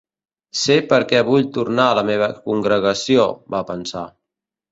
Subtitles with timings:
[0.61, 4.05] Sé per què vull tornar a la meva congregació, va pensar.